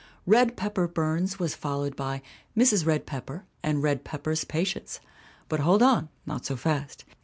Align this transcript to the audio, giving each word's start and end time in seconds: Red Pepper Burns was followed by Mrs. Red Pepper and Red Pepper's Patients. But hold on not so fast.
Red 0.25 0.57
Pepper 0.57 0.87
Burns 0.87 1.37
was 1.37 1.53
followed 1.53 1.95
by 1.95 2.23
Mrs. 2.57 2.87
Red 2.87 3.05
Pepper 3.05 3.45
and 3.61 3.83
Red 3.83 4.03
Pepper's 4.03 4.43
Patients. 4.43 4.99
But 5.47 5.59
hold 5.59 5.83
on 5.83 6.09
not 6.25 6.43
so 6.43 6.55
fast. 6.55 7.05